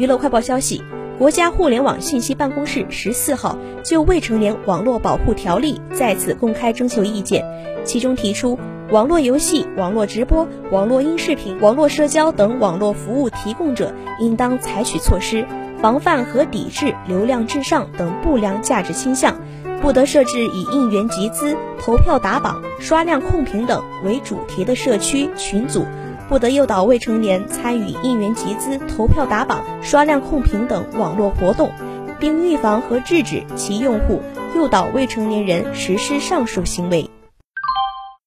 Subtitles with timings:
[0.00, 0.82] 娱乐快报消息，
[1.18, 7.44] 国家互联网信息办公室十四号就《未成年网络保护条例》再次公开征求意见，
[7.84, 8.58] 其中提出，
[8.90, 15.44] 网络游戏、网络直播、网络音视频、网络社交等网络服务提供者应当采取措施，
[15.82, 19.38] 防范和抵制流量至上等不良价值倾向，
[19.82, 25.84] 不得设置以应援集资、投票打榜、刷量控评等为主题的社区群组。
[26.30, 31.72] 不得诱导未成年参与应援集资、投票打榜、刷量控评等网络活动，
[32.20, 34.22] 并预防和制止其用户
[34.54, 37.09] 诱导未成年人实施上述行为。